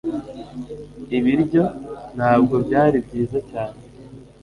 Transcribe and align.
Ibiryo 1.17 1.63
ntabwo 2.15 2.55
byari 2.65 2.97
byiza 3.05 3.37
cyane 3.49 3.79